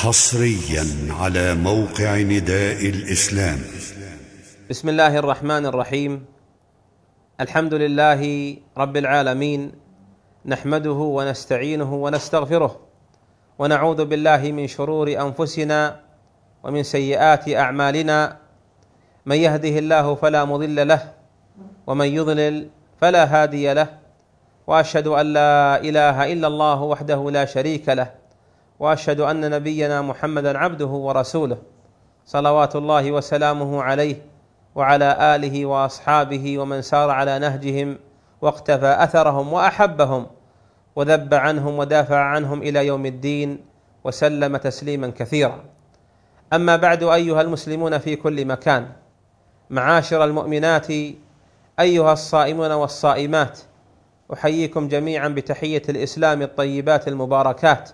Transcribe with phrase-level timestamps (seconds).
[0.00, 3.58] حصريا على موقع نداء الإسلام.
[4.70, 6.24] بسم الله الرحمن الرحيم.
[7.40, 8.20] الحمد لله
[8.78, 9.72] رب العالمين.
[10.46, 12.80] نحمده ونستعينه ونستغفره.
[13.58, 16.00] ونعوذ بالله من شرور أنفسنا
[16.64, 18.36] ومن سيئات أعمالنا.
[19.26, 21.12] من يهده الله فلا مضل له
[21.86, 22.68] ومن يضلل
[23.00, 23.88] فلا هادي له.
[24.66, 28.19] وأشهد أن لا إله إلا الله وحده لا شريك له.
[28.80, 31.58] وأشهد أن نبينا محمدا عبده ورسوله
[32.26, 34.16] صلوات الله وسلامه عليه
[34.74, 37.98] وعلى آله وأصحابه ومن سار على نهجهم
[38.40, 40.26] واقتفى أثرهم وأحبهم
[40.96, 43.58] وذب عنهم ودافع عنهم إلى يوم الدين
[44.04, 45.64] وسلم تسليما كثيرا.
[46.52, 48.88] أما بعد أيها المسلمون في كل مكان
[49.70, 50.90] معاشر المؤمنات
[51.80, 53.58] أيها الصائمون والصائمات
[54.32, 57.90] أحييكم جميعا بتحية الإسلام الطيبات المباركات.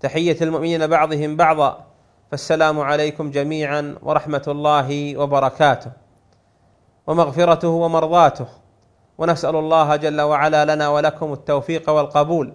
[0.00, 1.84] تحية المؤمنين بعضهم بعضا
[2.30, 5.90] فالسلام عليكم جميعا ورحمة الله وبركاته.
[7.06, 8.46] ومغفرته ومرضاته.
[9.18, 12.52] ونسأل الله جل وعلا لنا ولكم التوفيق والقبول.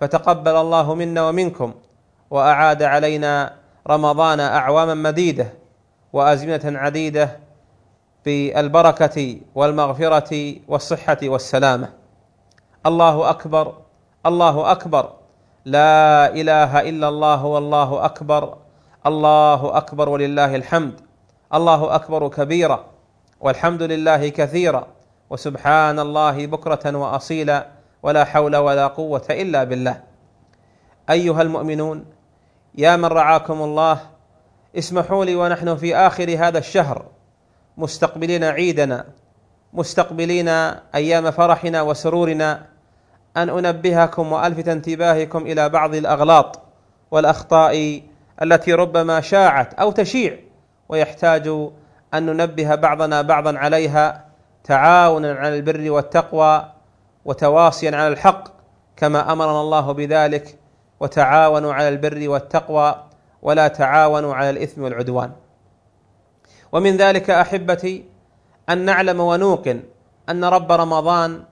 [0.00, 1.74] فتقبل الله منا ومنكم.
[2.30, 3.52] وأعاد علينا
[3.90, 5.46] رمضان أعواما مديدة.
[6.12, 7.36] وأزمنة عديدة
[8.24, 11.88] بالبركة والمغفرة والصحة والسلامة.
[12.86, 13.74] الله أكبر
[14.26, 15.19] الله أكبر.
[15.64, 18.56] لا إله إلا الله والله أكبر
[19.06, 21.00] الله أكبر ولله الحمد
[21.54, 22.84] الله أكبر كبيرا
[23.40, 24.86] والحمد لله كثيرا
[25.30, 27.66] وسبحان الله بكرة وأصيلا
[28.02, 30.00] ولا حول ولا قوة إلا بالله.
[31.10, 32.04] أيها المؤمنون
[32.74, 34.00] يا من رعاكم الله
[34.78, 37.04] اسمحوا لي ونحن في آخر هذا الشهر
[37.76, 39.04] مستقبلين عيدنا
[39.72, 40.48] مستقبلين
[40.94, 42.66] أيام فرحنا وسرورنا
[43.36, 46.60] أن أنبهكم وألفت انتباهكم إلى بعض الأغلاط
[47.10, 48.02] والأخطاء
[48.42, 50.36] التي ربما شاعت أو تشيع
[50.88, 51.48] ويحتاج
[52.14, 54.24] أن ننبه بعضنا بعضا عليها
[54.64, 56.72] تعاونا على البر والتقوى
[57.24, 58.48] وتواصيا على الحق
[58.96, 60.58] كما أمرنا الله بذلك
[61.00, 63.04] وتعاونوا على البر والتقوى
[63.42, 65.32] ولا تعاونوا على الإثم والعدوان.
[66.72, 68.04] ومن ذلك أحبتي
[68.68, 69.82] أن نعلم ونوقن
[70.28, 71.42] أن رب رمضان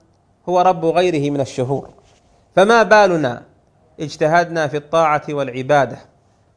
[0.49, 1.89] هو رب غيره من الشهور.
[2.55, 3.41] فما بالنا
[3.99, 5.97] اجتهدنا في الطاعة والعبادة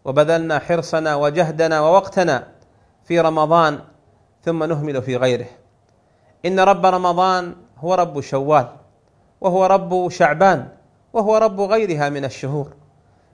[0.05, 2.47] وبذلنا حرصنا وجهدنا ووقتنا
[3.05, 3.79] في رمضان
[4.45, 5.47] ثم نهمل في غيره.
[6.47, 8.67] إن رب رمضان هو رب شوال
[9.41, 10.69] وهو رب شعبان
[11.13, 12.73] وهو رب غيرها من الشهور.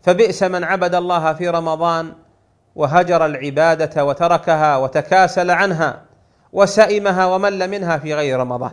[0.03, 2.13] فبئس من عبد الله في رمضان
[2.75, 6.03] وهجر العبادة وتركها وتكاسل عنها
[6.53, 8.73] وسئمها ومل منها في غير رمضان.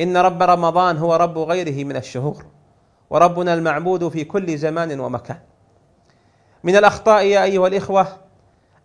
[0.00, 2.44] إن رب رمضان هو رب غيره من الشهور
[3.10, 5.38] وربنا المعبود في كل زمان ومكان.
[6.64, 8.06] من الأخطاء يا أيها الإخوة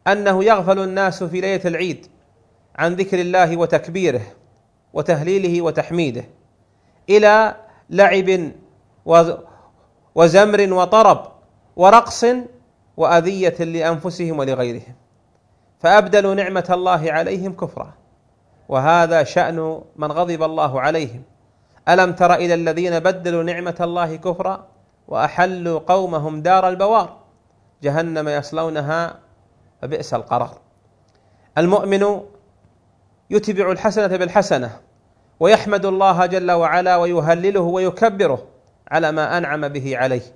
[0.07, 2.07] أنه يغفل الناس في ليلة العيد
[2.75, 4.21] عن ذكر الله وتكبيره
[4.93, 6.23] وتهليله وتحميده
[7.09, 7.55] إلى
[7.89, 8.51] لعب
[10.15, 11.31] وزمر وطرب
[11.75, 12.25] ورقص
[12.97, 14.95] وأذية لأنفسهم ولغيرهم.
[15.79, 17.93] فأبدلوا نعمة الله عليهم كفرا.
[18.71, 21.23] وهذا شأن من غضب الله عليهم.
[21.89, 24.67] ألم تر إلى الذين بدلوا نعمة الله كفرا
[25.07, 27.17] وأحلوا قومهم دار البوار؟
[27.83, 29.19] جهنم يصلونها
[29.81, 30.57] فبئس القرار.
[31.57, 32.21] المؤمن
[33.29, 34.79] يتبع الحسنة بالحسنة
[35.39, 38.47] ويحمد الله جل وعلا ويهلله ويكبره
[38.91, 40.33] على ما أنعم به عليه.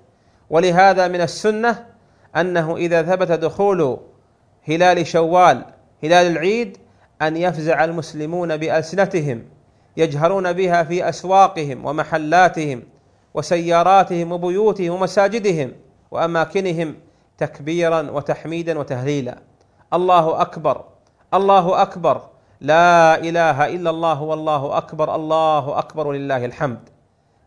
[0.50, 1.86] ولهذا من السنة
[2.36, 3.98] أنه إذا ثبت دخول
[4.68, 5.66] هلال شوال
[6.04, 6.85] هلال العيد
[7.22, 9.44] أن يفزع المسلمون بألسنتهم
[9.98, 12.84] يجهرون بها في أسواقهم ومحلاتهم
[13.34, 15.72] وسياراتهم وبيوتهم ومساجدهم
[16.12, 16.96] وأماكنهم
[17.38, 19.38] تكبيرا وتحميدا وتهليلا.
[19.94, 20.86] الله أكبر
[21.34, 22.22] الله أكبر.
[22.62, 26.90] لا إله إلا الله والله أكبر الله أكبر ولله الحمد.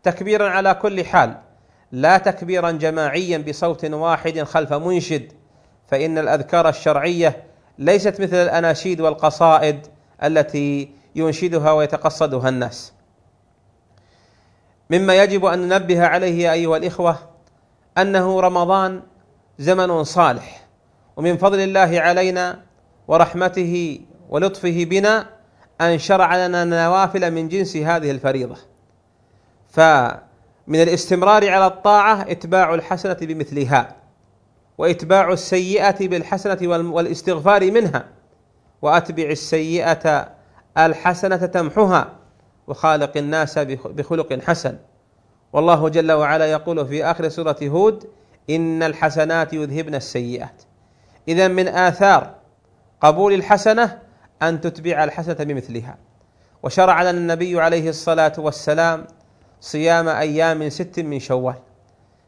[0.03, 1.35] تكبيرا على كل حال
[1.91, 5.31] لا تكبيرا جماعيا بصوت واحد خلف منشد
[5.87, 7.43] فإن الأذكار الشرعية
[7.79, 9.87] ليست مثل الأناشيد والقصائد
[10.23, 12.93] التي ينشدها ويتقصدها الناس.
[14.89, 17.17] مما يجب أن ننبه عليه يا أيها الإخوة
[17.97, 19.01] أنه رمضان
[19.59, 20.67] زمن صالح
[21.17, 22.61] ومن فضل الله علينا
[23.07, 25.29] ورحمته ولطفه بنا
[25.81, 28.57] أن شرع لنا نوافل من جنس هذه الفريضة.
[29.69, 30.19] فمن
[30.81, 33.98] الاستمرار على الطاعة إتباع الحسنة بمثلها.
[34.79, 38.05] واتباع السيئة بالحسنة والاستغفار منها
[38.81, 40.29] وأتبع السيئة
[40.77, 42.13] الحسنة تمحها
[42.67, 44.77] وخالق الناس بخلق حسن.
[45.53, 48.07] والله جل وعلا يقول في آخر سورة هود
[48.49, 50.61] إن الحسنات يذهبن السيئات.
[51.27, 52.35] إذا من آثار
[53.01, 53.99] قبول الحسنة
[54.41, 55.97] أن تتبع الحسنة بمثلها.
[56.63, 59.07] وشرع لنا النبي عليه الصلاة والسلام
[59.61, 61.55] صيام أيام ست من شوال.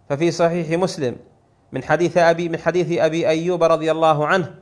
[0.10, 1.16] ففي صحيح مسلم
[1.72, 4.54] من حديث أبي من حديث أبي أيوب رضي الله عنه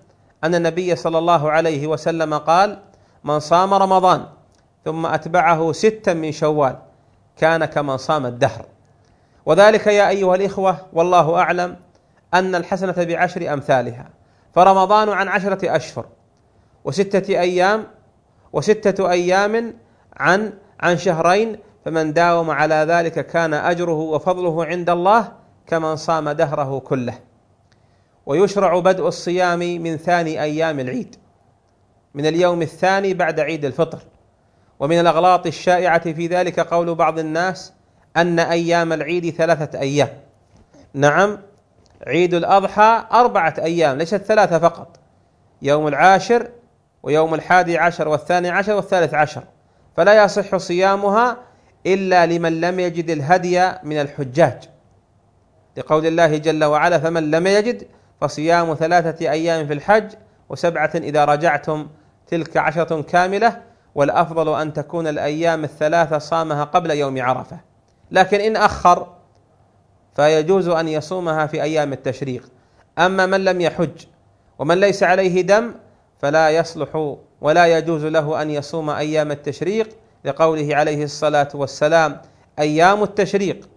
[0.44, 2.80] أن النبي صلى الله عليه وسلم قال
[3.24, 4.26] من صام رمضان
[4.86, 6.76] ثم أتبعه ستا من شوال
[7.38, 8.66] كان كمن صام الدهر.
[9.46, 11.76] وذلك يا أيها الإخوة والله أعلم
[12.34, 14.10] أن الحسنة بعشر أمثالها
[14.56, 16.06] فرمضان عن عشرة أشهر
[16.84, 17.88] وستة أيام
[18.54, 19.74] وستة أيام
[20.18, 25.32] عن عن شهرين فمن داوم على ذلك كان أجره وفضله عند الله
[25.70, 27.14] كمن صام دهره كله.
[28.26, 31.16] ويشرع بدء الصيام من ثاني أيام العيد.
[32.14, 34.00] من اليوم الثاني بعد عيد الفطر.
[34.80, 37.74] ومن الأغلاط الشائعة في ذلك قول بعض الناس
[38.18, 40.10] أن أيام العيد ثلاثة أيام.
[40.94, 41.38] نعم
[42.08, 45.00] عيد الأضحى أربعة أيام ليست ثلاثة فقط.
[45.62, 46.50] يوم العاشر
[47.04, 49.44] ويوم الحادي عشر والثاني عشر والثالث عشر.
[49.98, 51.38] فلا يصح صيامها
[51.86, 54.70] إلا لمن لم يجد الهدي من الحجاج.
[55.80, 57.88] لقول الله جل وعلا فمن لم يجد
[58.22, 60.12] فصيام ثلاثة أيام في الحج
[60.50, 61.88] وسبعة إذا رجعتم
[62.28, 63.62] تلك عشرة كاملة
[63.96, 67.60] والأفضل أن تكون الأيام الثلاثة صامها قبل يوم عرفة.
[68.12, 69.08] لكن إن أخر
[70.16, 72.50] فيجوز أن يصومها في أيام التشريق.
[73.00, 74.06] أما من لم يحج
[74.60, 75.74] ومن ليس عليه دم
[76.20, 79.90] فلا يصلح ولا يجوز له أن يصوم أيام التشريق
[80.26, 82.22] لقوله عليه الصلاة والسلام
[82.60, 83.70] أيام التشريق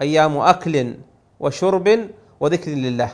[0.00, 0.94] أيام أكل
[1.40, 2.08] وشرب
[2.40, 3.10] وذكر لله.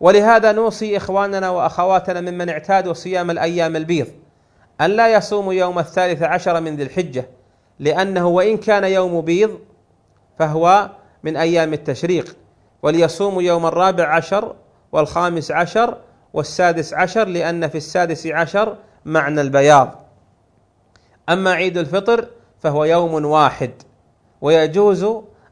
[0.00, 4.06] ولهذا نوصي إخواننا وأخواتنا ممن اعتادوا صيام الأيام البيض
[4.80, 7.26] أن لا يصوموا يوم الثالث عشر من ذي الحجة
[7.78, 9.58] لأنه وإن كان يوم بيض
[10.38, 10.90] فهو
[11.22, 12.36] من أيام التشريق.
[12.82, 14.54] وليصوموا يوم الرابع عشر
[14.92, 15.96] والخامس عشر
[16.34, 20.02] والسادس عشر لأن في السادس عشر معنى البياض.
[21.28, 22.28] أما عيد الفطر
[22.60, 23.70] فهو يوم واحد
[24.40, 25.04] ويجوز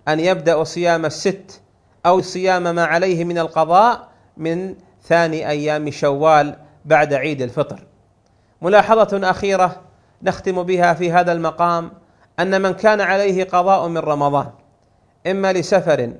[0.09, 1.61] أن يبدأ صيام الست
[2.07, 7.87] أو صيام ما عليه من القضاء من ثاني أيام شوال بعد عيد الفطر.
[8.63, 9.81] ملاحظة أخيرة
[10.23, 11.93] نختم بها في هذا المقام
[12.41, 14.51] أن من كان عليه قضاء من رمضان
[15.27, 16.13] إما لسفر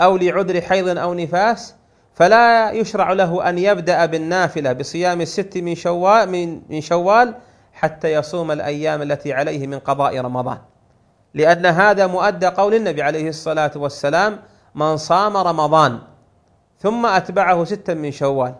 [0.00, 1.74] أو لعذر حيض أو نفاس
[2.14, 6.28] فلا يشرع له أن يبدأ بالنافلة بصيام الست من شوال
[6.68, 7.34] من شوال
[7.72, 10.58] حتى يصوم الأيام التي عليه من قضاء رمضان.
[11.34, 14.38] لأن هذا مؤدى قول النبي عليه الصلاة والسلام
[14.74, 15.98] من صام رمضان
[16.78, 18.54] ثم أتبعه ستا من شوال.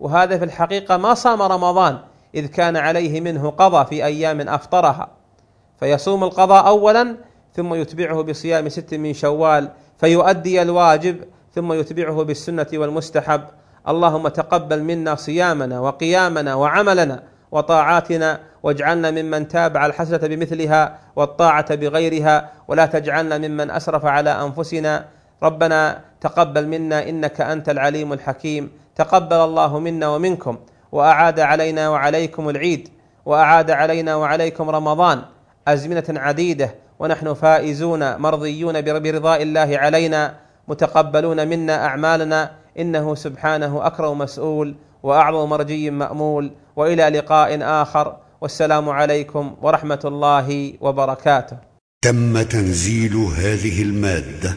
[0.00, 1.98] وهذا في الحقيقة ما صام رمضان
[2.34, 5.08] إذ كان عليه منه قضى في أيام أفطرها.
[5.80, 7.16] فيصوم القضاء اولا
[7.54, 9.68] ثم يتبعه بصيام ست من شوال
[9.98, 11.16] فيؤدي الواجب
[11.54, 13.42] ثم يتبعه بالسنة والمستحب.
[13.88, 17.22] اللهم تقبل منا صيامنا وقيامنا وعملنا
[17.52, 25.04] وطاعاتنا واجعلنا ممن تابع الحسنة بمثلها والطاعة بغيرها ولا تجعلنا ممن أسرف على أنفسنا.
[25.42, 30.56] ربنا تقبل منا إنك أنت العليم الحكيم تقبل الله منا ومنكم
[30.92, 32.88] وأعاد علينا وعليكم العيد
[33.26, 35.22] وأعاد علينا وعليكم رمضان
[35.68, 40.34] أزمنة عديدة ونحن فائزون مرضيون برضاء الله علينا
[40.68, 49.56] متقبلون منا أعمالنا إنه سبحانه أكرم مسؤول وأعظم مرجي مأمول وإلى لقاء آخر والسلام عليكم
[49.62, 51.56] ورحمة الله وبركاته.
[52.02, 54.56] تم تنزيل هذه المادة